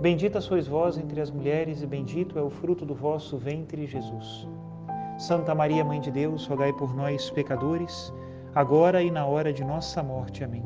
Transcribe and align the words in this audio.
Bendita 0.00 0.40
sois 0.40 0.66
vós 0.66 0.96
entre 0.96 1.20
as 1.20 1.30
mulheres, 1.30 1.82
e 1.82 1.86
bendito 1.86 2.38
é 2.38 2.42
o 2.42 2.48
fruto 2.48 2.86
do 2.86 2.94
vosso 2.94 3.36
ventre, 3.36 3.86
Jesus. 3.86 4.48
Santa 5.18 5.54
Maria, 5.54 5.84
Mãe 5.84 6.00
de 6.00 6.10
Deus, 6.10 6.46
rogai 6.46 6.72
por 6.72 6.96
nós, 6.96 7.28
pecadores, 7.28 8.10
agora 8.54 9.02
e 9.02 9.10
na 9.10 9.26
hora 9.26 9.52
de 9.52 9.62
nossa 9.62 10.02
morte. 10.02 10.42
Amém. 10.42 10.64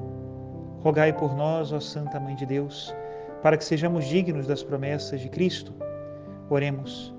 Rogai 0.85 1.13
por 1.13 1.35
nós, 1.35 1.73
ó 1.73 1.81
Santa 1.81 2.21
Mãe 2.21 2.37
de 2.37 2.47
Deus, 2.47 2.95
para 3.43 3.57
que 3.57 3.65
sejamos 3.65 4.05
dignos 4.05 4.47
das 4.47 4.63
promessas 4.63 5.21
de 5.21 5.29
Cristo. 5.29 5.73
Oremos. 6.49 7.13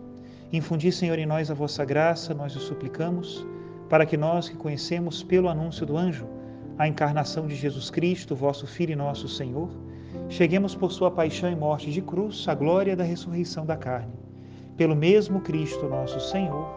Infundi, 0.53 0.93
Senhor, 0.93 1.19
em 1.19 1.25
nós 1.25 1.51
a 1.51 1.53
vossa 1.53 1.83
graça, 1.83 2.33
nós 2.33 2.55
o 2.55 2.61
suplicamos, 2.61 3.45
para 3.89 4.05
que 4.05 4.15
nós 4.15 4.47
que 4.47 4.55
conhecemos 4.55 5.21
pelo 5.21 5.49
anúncio 5.49 5.85
do 5.85 5.97
anjo 5.97 6.25
a 6.77 6.87
encarnação 6.87 7.45
de 7.45 7.55
Jesus 7.55 7.89
Cristo, 7.89 8.37
vosso 8.37 8.65
Filho 8.65 8.93
e 8.93 8.95
nosso 8.95 9.27
Senhor, 9.27 9.69
cheguemos 10.29 10.75
por 10.75 10.91
sua 10.91 11.11
paixão 11.11 11.51
e 11.51 11.55
morte 11.55 11.91
de 11.91 12.01
cruz 12.01 12.47
à 12.47 12.55
glória 12.55 12.95
da 12.95 13.03
ressurreição 13.03 13.65
da 13.65 13.77
carne. 13.77 14.13
Pelo 14.75 14.95
mesmo 14.95 15.39
Cristo 15.41 15.87
nosso 15.87 16.19
Senhor. 16.19 16.67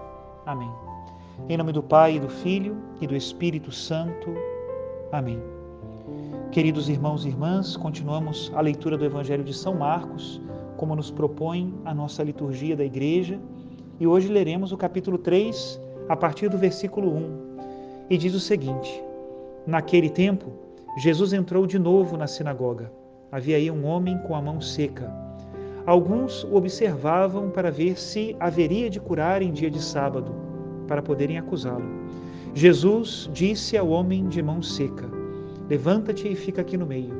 Amém. 0.47 0.71
Em 1.49 1.57
nome 1.57 1.73
do 1.73 1.83
Pai, 1.83 2.17
e 2.17 2.21
do 2.21 2.29
Filho 2.29 2.77
e 3.01 3.07
do 3.07 3.17
Espírito 3.17 3.73
Santo. 3.73 4.35
Amém. 5.11 5.41
Queridos 6.53 6.89
irmãos 6.89 7.25
e 7.25 7.29
irmãs, 7.29 7.77
continuamos 7.77 8.53
a 8.55 8.61
leitura 8.61 8.97
do 8.97 9.05
Evangelho 9.05 9.45
de 9.45 9.55
São 9.55 9.75
Marcos, 9.75 10.41
como 10.77 10.95
nos 10.95 11.11
propõe 11.11 11.75
a 11.85 11.95
nossa 11.95 12.23
liturgia 12.23 12.77
da 12.77 12.85
igreja, 12.85 13.39
e 14.01 14.07
hoje 14.07 14.29
leremos 14.29 14.73
o 14.73 14.77
capítulo 14.77 15.19
3, 15.19 15.81
a 16.09 16.17
partir 16.17 16.49
do 16.49 16.57
versículo 16.57 17.15
1, 17.15 18.07
e 18.11 18.17
diz 18.17 18.35
o 18.35 18.41
seguinte: 18.41 19.03
Naquele 19.67 20.09
tempo, 20.09 20.53
Jesus 20.97 21.33
entrou 21.33 21.67
de 21.67 21.79
novo 21.79 22.17
na 22.17 22.27
sinagoga 22.27 22.91
Havia 23.31 23.57
aí 23.57 23.71
um 23.71 23.85
homem 23.85 24.17
com 24.27 24.35
a 24.35 24.41
mão 24.41 24.59
seca. 24.59 25.13
Alguns 25.85 26.45
o 26.45 26.55
observavam 26.57 27.51
para 27.51 27.71
ver 27.71 27.99
se 27.99 28.35
haveria 28.41 28.89
de 28.89 28.99
curar 28.99 29.43
em 29.43 29.53
dia 29.53 29.71
de 29.71 29.83
sábado, 29.83 30.35
para 30.87 31.03
poderem 31.03 31.37
acusá-lo. 31.37 31.85
Jesus 32.55 33.29
disse 33.31 33.77
ao 33.77 33.89
homem 33.91 34.27
de 34.29 34.43
mão 34.43 34.63
seca: 34.63 35.07
Levanta-te 35.69 36.27
e 36.27 36.35
fica 36.35 36.63
aqui 36.63 36.79
no 36.79 36.87
meio. 36.87 37.13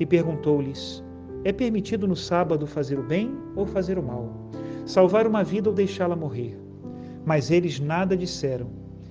E 0.00 0.06
perguntou-lhes: 0.06 1.04
É 1.44 1.52
permitido 1.52 2.08
no 2.08 2.16
sábado 2.16 2.66
fazer 2.66 2.98
o 2.98 3.02
bem 3.02 3.36
ou 3.54 3.66
fazer 3.66 3.98
o 3.98 4.02
mal? 4.02 4.32
Salvar 4.86 5.26
uma 5.26 5.44
vida 5.44 5.68
ou 5.68 5.74
deixá-la 5.74 6.16
morrer? 6.16 6.58
Mas 7.26 7.50
eles 7.50 7.78
nada 7.78 8.16
disseram. 8.16 8.68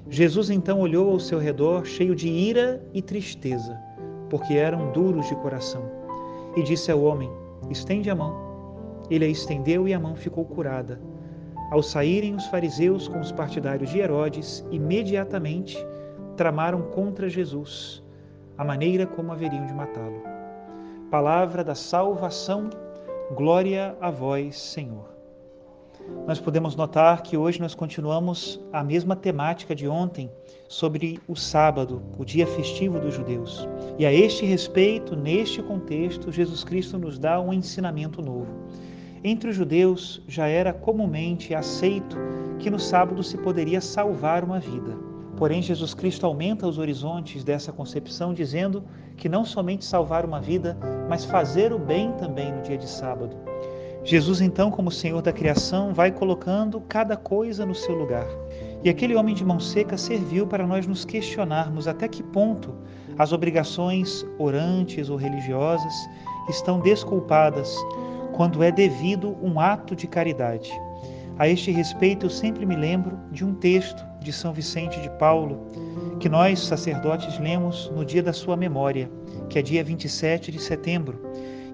Jesus 0.09 0.49
então 0.49 0.79
olhou 0.79 1.11
ao 1.11 1.19
seu 1.19 1.37
redor, 1.37 1.85
cheio 1.85 2.15
de 2.15 2.27
ira 2.27 2.83
e 2.95 3.01
tristeza, 3.01 3.77
porque 4.27 4.55
eram 4.55 4.91
duros 4.91 5.27
de 5.27 5.35
coração 5.35 5.94
e 6.55 6.63
disse 6.63 6.91
ao 6.91 7.01
homem: 7.01 7.29
Estende 7.69 8.09
a 8.09 8.15
mão. 8.15 8.45
Ele 9.09 9.25
a 9.25 9.27
estendeu 9.27 9.87
e 9.87 9.93
a 9.93 9.99
mão 9.99 10.15
ficou 10.15 10.45
curada. 10.45 10.99
Ao 11.71 11.81
saírem 11.81 12.35
os 12.35 12.45
fariseus 12.47 13.07
com 13.07 13.19
os 13.19 13.31
partidários 13.31 13.89
de 13.89 13.99
Herodes, 13.99 14.65
imediatamente 14.71 15.77
tramaram 16.37 16.81
contra 16.81 17.29
Jesus 17.29 18.03
a 18.57 18.63
maneira 18.63 19.05
como 19.05 19.31
haveriam 19.31 19.65
de 19.65 19.73
matá-lo. 19.73 20.21
Palavra 21.11 21.63
da 21.63 21.75
salvação, 21.75 22.69
glória 23.35 23.95
a 23.99 24.09
vós, 24.09 24.59
Senhor 24.59 25.14
nós 26.27 26.39
podemos 26.39 26.75
notar 26.75 27.21
que 27.21 27.37
hoje 27.37 27.59
nós 27.59 27.75
continuamos 27.75 28.59
a 28.73 28.83
mesma 28.83 29.15
temática 29.15 29.75
de 29.75 29.87
ontem 29.87 30.31
sobre 30.67 31.19
o 31.27 31.35
sábado, 31.35 32.01
o 32.17 32.25
dia 32.25 32.47
festivo 32.47 32.99
dos 32.99 33.13
judeus. 33.13 33.67
E 33.99 34.05
a 34.05 34.11
este 34.11 34.45
respeito, 34.45 35.15
neste 35.15 35.61
contexto, 35.61 36.31
Jesus 36.31 36.63
Cristo 36.63 36.97
nos 36.97 37.19
dá 37.19 37.39
um 37.39 37.53
ensinamento 37.53 38.21
novo. 38.21 38.47
Entre 39.23 39.49
os 39.49 39.55
judeus 39.55 40.21
já 40.27 40.47
era 40.47 40.73
comumente 40.73 41.53
aceito 41.53 42.17
que 42.59 42.69
no 42.69 42.79
sábado 42.79 43.21
se 43.23 43.37
poderia 43.37 43.81
salvar 43.81 44.43
uma 44.43 44.59
vida. 44.59 44.97
Porém, 45.37 45.61
Jesus 45.61 45.93
Cristo 45.93 46.25
aumenta 46.25 46.67
os 46.67 46.77
horizontes 46.77 47.43
dessa 47.43 47.71
concepção, 47.71 48.33
dizendo 48.33 48.83
que 49.17 49.27
não 49.27 49.43
somente 49.43 49.83
salvar 49.83 50.25
uma 50.25 50.39
vida, 50.39 50.77
mas 51.09 51.25
fazer 51.25 51.73
o 51.73 51.79
bem 51.79 52.11
também 52.13 52.51
no 52.51 52.61
dia 52.61 52.77
de 52.77 52.87
sábado. 52.87 53.44
Jesus, 54.05 54.39
então, 54.39 54.69
como 54.69 54.91
Senhor 54.91 55.19
da 55.19 55.33
criação, 55.33 55.91
vai 55.91 56.11
colocando 56.11 56.79
cada 56.81 57.17
coisa 57.17 57.65
no 57.65 57.73
seu 57.73 57.95
lugar. 57.95 58.27
E 58.83 58.89
aquele 58.89 59.15
homem 59.15 59.33
de 59.33 59.43
mão 59.43 59.59
seca 59.59 59.97
serviu 59.97 60.45
para 60.45 60.67
nós 60.67 60.85
nos 60.85 61.03
questionarmos 61.03 61.87
até 61.87 62.07
que 62.07 62.21
ponto 62.21 62.75
as 63.17 63.33
obrigações 63.33 64.23
orantes 64.37 65.09
ou 65.09 65.17
religiosas 65.17 65.91
estão 66.47 66.79
desculpadas 66.79 67.75
quando 68.33 68.61
é 68.61 68.71
devido 68.71 69.35
um 69.41 69.59
ato 69.59 69.95
de 69.95 70.05
caridade. 70.05 70.71
A 71.39 71.49
este 71.49 71.71
respeito, 71.71 72.27
eu 72.27 72.29
sempre 72.29 72.63
me 72.63 72.75
lembro 72.75 73.17
de 73.31 73.43
um 73.43 73.55
texto 73.55 74.05
de 74.21 74.31
São 74.31 74.53
Vicente 74.53 75.01
de 75.01 75.09
Paulo 75.17 75.65
que 76.19 76.29
nós, 76.29 76.59
sacerdotes, 76.59 77.39
lemos 77.39 77.91
no 77.95 78.05
dia 78.05 78.21
da 78.21 78.33
sua 78.33 78.55
memória, 78.55 79.09
que 79.49 79.57
é 79.57 79.63
dia 79.63 79.83
27 79.83 80.51
de 80.51 80.59
setembro. 80.59 81.19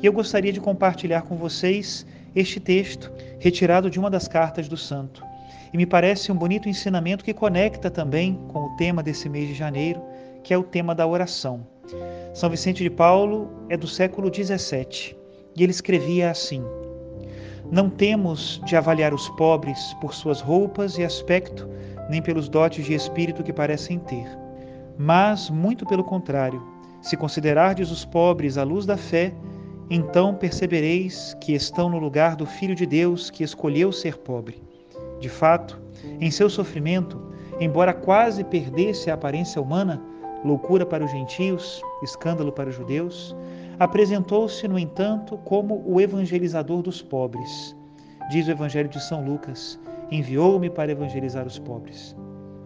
E 0.01 0.05
eu 0.05 0.13
gostaria 0.13 0.53
de 0.53 0.61
compartilhar 0.61 1.23
com 1.23 1.35
vocês 1.35 2.05
este 2.35 2.59
texto, 2.59 3.11
retirado 3.39 3.89
de 3.89 3.99
uma 3.99 4.09
das 4.09 4.27
cartas 4.27 4.67
do 4.67 4.77
santo. 4.77 5.23
E 5.73 5.77
me 5.77 5.85
parece 5.85 6.31
um 6.31 6.35
bonito 6.35 6.67
ensinamento 6.67 7.23
que 7.23 7.33
conecta 7.33 7.89
também 7.89 8.39
com 8.49 8.59
o 8.59 8.75
tema 8.75 9.01
desse 9.01 9.29
mês 9.29 9.47
de 9.47 9.53
janeiro, 9.53 10.01
que 10.43 10.53
é 10.53 10.57
o 10.57 10.63
tema 10.63 10.93
da 10.93 11.07
oração. 11.07 11.65
São 12.33 12.49
Vicente 12.49 12.83
de 12.83 12.89
Paulo 12.89 13.49
é 13.69 13.77
do 13.77 13.87
século 13.87 14.33
XVII 14.33 15.15
e 15.55 15.63
ele 15.63 15.71
escrevia 15.71 16.31
assim: 16.31 16.63
Não 17.71 17.89
temos 17.89 18.61
de 18.65 18.75
avaliar 18.75 19.13
os 19.13 19.29
pobres 19.29 19.93
por 19.99 20.13
suas 20.13 20.41
roupas 20.41 20.97
e 20.97 21.03
aspecto, 21.03 21.67
nem 22.09 22.21
pelos 22.21 22.49
dotes 22.49 22.85
de 22.85 22.93
espírito 22.93 23.43
que 23.43 23.53
parecem 23.53 23.99
ter, 23.99 24.25
mas, 24.97 25.49
muito 25.49 25.85
pelo 25.85 26.03
contrário, 26.03 26.61
se 27.01 27.17
considerardes 27.17 27.91
os 27.91 28.05
pobres 28.05 28.57
à 28.57 28.63
luz 28.63 28.85
da 28.85 28.97
fé, 28.97 29.33
então 29.93 30.33
percebereis 30.33 31.35
que 31.41 31.51
estão 31.51 31.89
no 31.89 31.99
lugar 31.99 32.37
do 32.37 32.45
Filho 32.45 32.73
de 32.73 32.85
Deus 32.85 33.29
que 33.29 33.43
escolheu 33.43 33.91
ser 33.91 34.17
pobre. 34.19 34.63
De 35.19 35.27
fato, 35.27 35.77
em 36.17 36.31
seu 36.31 36.49
sofrimento, 36.49 37.21
embora 37.59 37.93
quase 37.93 38.41
perdesse 38.41 39.11
a 39.11 39.15
aparência 39.15 39.61
humana, 39.61 40.01
loucura 40.45 40.85
para 40.85 41.03
os 41.03 41.11
gentios, 41.11 41.81
escândalo 42.01 42.53
para 42.53 42.69
os 42.69 42.75
judeus, 42.75 43.35
apresentou-se, 43.77 44.65
no 44.65 44.79
entanto, 44.79 45.37
como 45.39 45.83
o 45.85 45.99
evangelizador 45.99 46.81
dos 46.81 47.01
pobres. 47.01 47.75
Diz 48.31 48.47
o 48.47 48.51
Evangelho 48.51 48.87
de 48.87 49.03
São 49.03 49.25
Lucas: 49.25 49.77
enviou-me 50.09 50.69
para 50.69 50.93
evangelizar 50.93 51.45
os 51.45 51.59
pobres. 51.59 52.15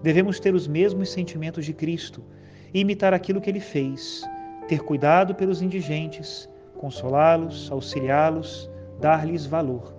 Devemos 0.03 0.39
ter 0.39 0.53
os 0.53 0.67
mesmos 0.67 1.09
sentimentos 1.09 1.65
de 1.65 1.73
Cristo 1.73 2.23
imitar 2.71 3.15
aquilo 3.15 3.41
que 3.41 3.49
ele 3.49 3.59
fez, 3.59 4.21
ter 4.67 4.81
cuidado 4.83 5.33
pelos 5.33 5.63
indigentes, 5.63 6.47
consolá-los, 6.75 7.71
auxiliá-los, 7.71 8.69
dar-lhes 8.99 9.45
valor. 9.45 9.93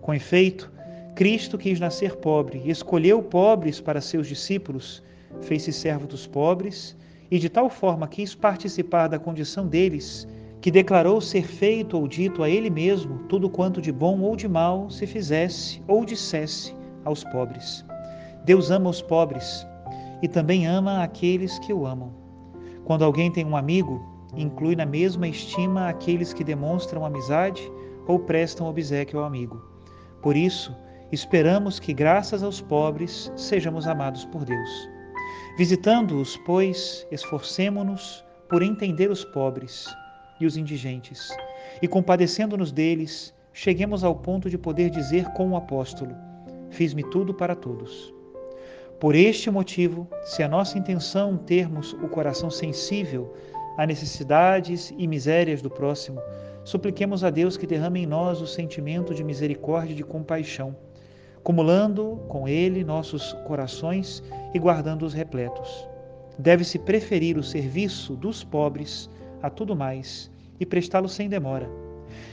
Com 0.00 0.14
efeito, 0.14 0.72
Cristo 1.14 1.56
quis 1.56 1.80
nascer 1.80 2.16
pobre 2.16 2.62
escolheu 2.66 3.22
pobres 3.22 3.80
para 3.80 4.00
seus 4.00 4.26
discípulos, 4.26 5.02
fez-se 5.40 5.72
servo 5.72 6.06
dos 6.06 6.26
pobres 6.26 6.96
e 7.30 7.38
de 7.38 7.48
tal 7.48 7.70
forma 7.70 8.06
quis 8.06 8.34
participar 8.34 9.08
da 9.08 9.18
condição 9.18 9.66
deles 9.66 10.28
que 10.60 10.70
declarou 10.70 11.20
ser 11.20 11.46
feito 11.46 11.98
ou 11.98 12.06
dito 12.06 12.42
a 12.42 12.50
ele 12.50 12.68
mesmo 12.68 13.20
tudo 13.28 13.48
quanto 13.48 13.80
de 13.80 13.92
bom 13.92 14.20
ou 14.20 14.36
de 14.36 14.48
mal 14.48 14.90
se 14.90 15.06
fizesse 15.06 15.82
ou 15.88 16.04
dissesse 16.04 16.74
aos 17.04 17.24
pobres. 17.24 17.84
Deus 18.44 18.70
ama 18.70 18.90
os 18.90 19.00
pobres 19.00 19.66
e 20.22 20.28
também 20.28 20.66
ama 20.66 21.02
aqueles 21.02 21.58
que 21.60 21.72
o 21.72 21.86
amam. 21.86 22.12
Quando 22.84 23.04
alguém 23.04 23.30
tem 23.30 23.44
um 23.44 23.56
amigo, 23.56 24.04
inclui 24.36 24.76
na 24.76 24.86
mesma 24.86 25.26
estima 25.26 25.88
aqueles 25.88 26.32
que 26.32 26.44
demonstram 26.44 27.04
amizade 27.04 27.70
ou 28.06 28.18
prestam 28.18 28.68
obsequio 28.68 29.20
ao 29.20 29.24
amigo. 29.24 29.62
Por 30.22 30.36
isso, 30.36 30.74
esperamos 31.10 31.78
que, 31.78 31.92
graças 31.92 32.42
aos 32.42 32.60
pobres, 32.60 33.32
sejamos 33.36 33.86
amados 33.86 34.24
por 34.24 34.44
Deus. 34.44 34.88
Visitando-os, 35.56 36.36
pois, 36.38 37.06
esforcemo-nos 37.10 38.24
por 38.48 38.62
entender 38.62 39.10
os 39.10 39.24
pobres 39.24 39.86
e 40.40 40.46
os 40.46 40.56
indigentes, 40.56 41.28
e 41.80 41.88
compadecendo-nos 41.88 42.70
deles, 42.70 43.34
cheguemos 43.52 44.04
ao 44.04 44.14
ponto 44.14 44.50
de 44.50 44.58
poder 44.58 44.90
dizer 44.90 45.24
com 45.32 45.50
o 45.50 45.56
apóstolo: 45.56 46.14
Fiz-me 46.70 47.02
tudo 47.04 47.32
para 47.32 47.54
todos. 47.54 48.14
Por 49.00 49.14
este 49.14 49.50
motivo, 49.50 50.08
se 50.24 50.42
a 50.42 50.48
nossa 50.48 50.78
intenção 50.78 51.36
termos 51.36 51.92
o 51.94 52.08
coração 52.08 52.50
sensível 52.50 53.34
a 53.76 53.86
necessidades 53.86 54.92
e 54.96 55.06
misérias 55.06 55.60
do 55.60 55.70
próximo, 55.70 56.20
supliquemos 56.64 57.22
a 57.22 57.30
Deus 57.30 57.56
que 57.56 57.66
derrame 57.66 58.02
em 58.02 58.06
nós 58.06 58.40
o 58.40 58.46
sentimento 58.46 59.14
de 59.14 59.22
misericórdia 59.22 59.92
e 59.92 59.96
de 59.96 60.04
compaixão, 60.04 60.74
cumulando 61.42 62.20
com 62.28 62.48
ele 62.48 62.82
nossos 62.82 63.32
corações 63.46 64.22
e 64.52 64.58
guardando-os 64.58 65.14
repletos. 65.14 65.88
Deve-se 66.38 66.78
preferir 66.78 67.38
o 67.38 67.42
serviço 67.42 68.14
dos 68.14 68.42
pobres 68.42 69.08
a 69.42 69.48
tudo 69.48 69.76
mais 69.76 70.30
e 70.58 70.66
prestá-lo 70.66 71.08
sem 71.08 71.28
demora. 71.28 71.68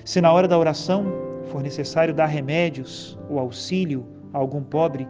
Se 0.03 0.19
na 0.19 0.31
hora 0.31 0.47
da 0.47 0.57
oração 0.57 1.05
for 1.49 1.61
necessário 1.61 2.13
dar 2.13 2.25
remédios 2.25 3.17
ou 3.29 3.37
auxílio 3.37 4.05
a 4.33 4.37
algum 4.37 4.63
pobre, 4.63 5.07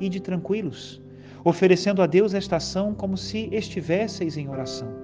ide 0.00 0.20
tranquilos, 0.20 1.00
oferecendo 1.44 2.02
a 2.02 2.06
Deus 2.06 2.34
esta 2.34 2.56
ação 2.56 2.94
como 2.94 3.16
se 3.16 3.48
estivesseis 3.52 4.36
em 4.36 4.48
oração. 4.48 5.01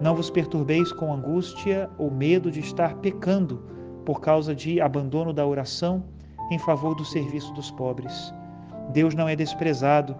Não 0.00 0.14
vos 0.14 0.28
perturbeis 0.28 0.92
com 0.92 1.12
angústia 1.12 1.88
ou 1.96 2.10
medo 2.10 2.50
de 2.50 2.60
estar 2.60 2.96
pecando 2.96 3.62
por 4.04 4.20
causa 4.20 4.54
de 4.54 4.80
abandono 4.80 5.32
da 5.32 5.46
oração 5.46 6.04
em 6.50 6.58
favor 6.58 6.94
do 6.94 7.04
serviço 7.04 7.52
dos 7.54 7.70
pobres. 7.70 8.34
Deus 8.92 9.14
não 9.14 9.28
é 9.28 9.36
desprezado 9.36 10.16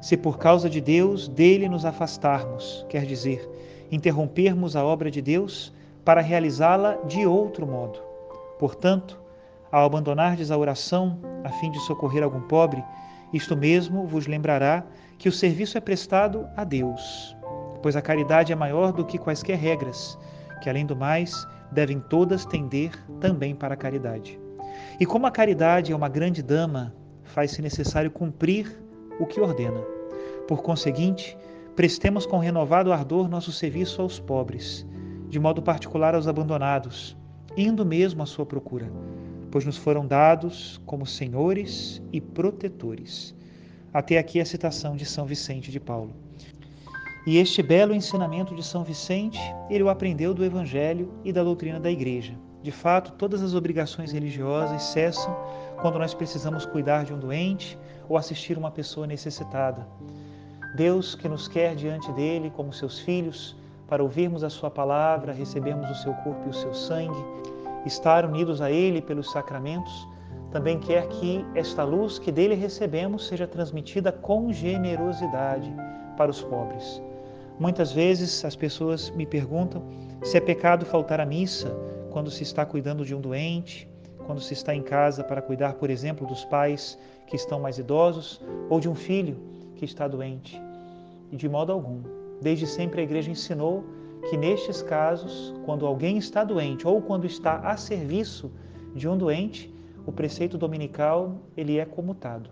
se 0.00 0.16
por 0.16 0.38
causa 0.38 0.70
de 0.70 0.80
Deus 0.80 1.26
dele 1.26 1.68
nos 1.68 1.84
afastarmos, 1.84 2.86
quer 2.88 3.04
dizer, 3.04 3.48
interrompermos 3.90 4.76
a 4.76 4.84
obra 4.84 5.10
de 5.10 5.20
Deus 5.20 5.72
para 6.04 6.20
realizá-la 6.20 6.94
de 7.06 7.26
outro 7.26 7.66
modo. 7.66 7.98
Portanto, 8.58 9.20
ao 9.72 9.84
abandonardes 9.84 10.50
a 10.50 10.56
oração 10.56 11.18
a 11.44 11.50
fim 11.50 11.70
de 11.70 11.80
socorrer 11.80 12.22
algum 12.22 12.40
pobre, 12.42 12.82
isto 13.32 13.56
mesmo 13.56 14.06
vos 14.06 14.26
lembrará 14.26 14.84
que 15.18 15.28
o 15.28 15.32
serviço 15.32 15.76
é 15.76 15.80
prestado 15.80 16.46
a 16.56 16.62
Deus 16.62 17.35
pois 17.86 17.94
a 17.94 18.02
caridade 18.02 18.52
é 18.52 18.56
maior 18.56 18.92
do 18.92 19.04
que 19.04 19.16
quaisquer 19.16 19.56
regras, 19.56 20.18
que 20.60 20.68
além 20.68 20.84
do 20.84 20.96
mais 20.96 21.46
devem 21.70 22.00
todas 22.00 22.44
tender 22.44 22.90
também 23.20 23.54
para 23.54 23.74
a 23.74 23.76
caridade. 23.76 24.40
E 24.98 25.06
como 25.06 25.24
a 25.24 25.30
caridade 25.30 25.92
é 25.92 25.94
uma 25.94 26.08
grande 26.08 26.42
dama, 26.42 26.92
faz-se 27.22 27.62
necessário 27.62 28.10
cumprir 28.10 28.76
o 29.20 29.24
que 29.24 29.40
ordena. 29.40 29.80
Por 30.48 30.64
conseguinte, 30.64 31.38
prestemos 31.76 32.26
com 32.26 32.38
renovado 32.38 32.92
ardor 32.92 33.28
nosso 33.28 33.52
serviço 33.52 34.02
aos 34.02 34.18
pobres, 34.18 34.84
de 35.28 35.38
modo 35.38 35.62
particular 35.62 36.12
aos 36.16 36.26
abandonados, 36.26 37.16
indo 37.56 37.86
mesmo 37.86 38.20
à 38.20 38.26
sua 38.26 38.44
procura, 38.44 38.90
pois 39.48 39.64
nos 39.64 39.76
foram 39.76 40.04
dados 40.04 40.82
como 40.84 41.06
senhores 41.06 42.02
e 42.12 42.20
protetores. 42.20 43.32
Até 43.94 44.18
aqui 44.18 44.40
a 44.40 44.44
citação 44.44 44.96
de 44.96 45.04
São 45.04 45.24
Vicente 45.24 45.70
de 45.70 45.78
Paulo. 45.78 46.25
E 47.26 47.38
este 47.38 47.60
belo 47.60 47.92
ensinamento 47.92 48.54
de 48.54 48.62
São 48.62 48.84
Vicente, 48.84 49.40
ele 49.68 49.82
o 49.82 49.88
aprendeu 49.88 50.32
do 50.32 50.44
Evangelho 50.44 51.12
e 51.24 51.32
da 51.32 51.42
doutrina 51.42 51.80
da 51.80 51.90
Igreja. 51.90 52.34
De 52.62 52.70
fato, 52.70 53.14
todas 53.14 53.42
as 53.42 53.52
obrigações 53.52 54.12
religiosas 54.12 54.80
cessam 54.80 55.36
quando 55.82 55.98
nós 55.98 56.14
precisamos 56.14 56.64
cuidar 56.64 57.04
de 57.04 57.12
um 57.12 57.18
doente 57.18 57.76
ou 58.08 58.16
assistir 58.16 58.56
uma 58.56 58.70
pessoa 58.70 59.08
necessitada. 59.08 59.88
Deus, 60.76 61.16
que 61.16 61.28
nos 61.28 61.48
quer 61.48 61.74
diante 61.74 62.12
dele 62.12 62.52
como 62.54 62.72
seus 62.72 63.00
filhos, 63.00 63.56
para 63.88 64.04
ouvirmos 64.04 64.44
a 64.44 64.50
sua 64.50 64.70
palavra, 64.70 65.32
recebermos 65.32 65.90
o 65.90 65.94
seu 65.96 66.14
corpo 66.14 66.46
e 66.46 66.50
o 66.50 66.54
seu 66.54 66.72
sangue, 66.72 67.24
estar 67.84 68.24
unidos 68.24 68.60
a 68.60 68.70
ele 68.70 69.02
pelos 69.02 69.32
sacramentos, 69.32 70.08
também 70.52 70.78
quer 70.78 71.08
que 71.08 71.44
esta 71.56 71.82
luz 71.82 72.20
que 72.20 72.30
dele 72.30 72.54
recebemos 72.54 73.26
seja 73.26 73.48
transmitida 73.48 74.12
com 74.12 74.52
generosidade 74.52 75.74
para 76.16 76.30
os 76.30 76.40
pobres. 76.40 77.02
Muitas 77.58 77.90
vezes 77.90 78.44
as 78.44 78.54
pessoas 78.54 79.08
me 79.10 79.24
perguntam 79.24 79.82
se 80.22 80.36
é 80.36 80.40
pecado 80.40 80.84
faltar 80.84 81.20
à 81.20 81.26
missa 81.26 81.74
quando 82.10 82.30
se 82.30 82.42
está 82.42 82.66
cuidando 82.66 83.04
de 83.04 83.14
um 83.14 83.20
doente, 83.20 83.88
quando 84.26 84.42
se 84.42 84.52
está 84.52 84.74
em 84.74 84.82
casa 84.82 85.24
para 85.24 85.40
cuidar, 85.40 85.74
por 85.74 85.88
exemplo, 85.88 86.26
dos 86.26 86.44
pais 86.44 86.98
que 87.26 87.34
estão 87.34 87.58
mais 87.58 87.78
idosos 87.78 88.42
ou 88.68 88.78
de 88.78 88.88
um 88.88 88.94
filho 88.94 89.38
que 89.74 89.86
está 89.86 90.06
doente. 90.06 90.60
E 91.32 91.36
de 91.36 91.48
modo 91.48 91.72
algum. 91.72 92.02
Desde 92.42 92.66
sempre 92.66 93.00
a 93.00 93.04
igreja 93.04 93.30
ensinou 93.30 93.84
que 94.28 94.36
nestes 94.36 94.82
casos, 94.82 95.54
quando 95.64 95.86
alguém 95.86 96.18
está 96.18 96.44
doente 96.44 96.86
ou 96.86 97.00
quando 97.00 97.24
está 97.24 97.58
a 97.60 97.76
serviço 97.76 98.52
de 98.94 99.08
um 99.08 99.16
doente, 99.16 99.72
o 100.04 100.12
preceito 100.12 100.58
dominical 100.58 101.36
ele 101.56 101.78
é 101.78 101.84
comutado. 101.86 102.50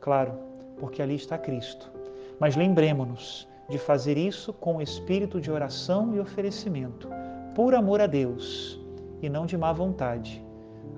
Claro, 0.00 0.32
porque 0.78 1.02
ali 1.02 1.16
está 1.16 1.36
Cristo. 1.36 1.90
Mas 2.38 2.56
lembremos-nos 2.56 3.49
de 3.70 3.78
fazer 3.78 4.18
isso 4.18 4.52
com 4.52 4.82
espírito 4.82 5.40
de 5.40 5.50
oração 5.50 6.14
e 6.14 6.20
oferecimento, 6.20 7.08
por 7.54 7.74
amor 7.74 8.00
a 8.00 8.06
Deus 8.06 8.78
e 9.22 9.28
não 9.28 9.46
de 9.46 9.56
má 9.56 9.72
vontade. 9.72 10.44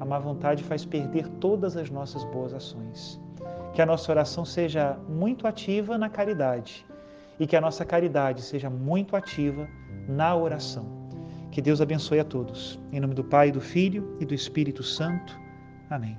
A 0.01 0.05
má 0.05 0.19
vontade 0.19 0.65
faz 0.65 0.85
perder 0.85 1.29
todas 1.39 1.77
as 1.77 1.91
nossas 1.91 2.25
boas 2.25 2.53
ações. 2.53 3.21
Que 3.75 3.83
a 3.83 3.87
nossa 3.87 4.11
oração 4.11 4.45
seja 4.45 4.99
muito 5.09 5.47
ativa 5.47 5.97
na 5.97 6.09
caridade 6.09 6.85
e 7.39 7.47
que 7.47 7.57
a 7.57 7.61
nossa 7.61 7.85
caridade 7.85 8.43
seja 8.43 8.69
muito 8.69 9.15
ativa 9.17 9.69
na 10.09 10.35
oração. 10.35 10.87
Que 11.51 11.61
Deus 11.61 11.81
abençoe 11.81 12.19
a 12.19 12.25
todos. 12.25 12.81
Em 12.91 13.01
nome 13.01 13.15
do 13.15 13.23
Pai, 13.23 13.51
do 13.53 13.61
Filho 13.61 14.17
e 14.19 14.25
do 14.25 14.35
Espírito 14.35 14.83
Santo. 14.83 15.39
Amém. 15.91 16.19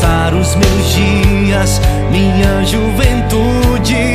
passar 0.00 0.32
os 0.32 0.54
meus 0.54 0.94
dias, 0.94 1.80
minha 2.10 2.64
juventude. 2.64 4.09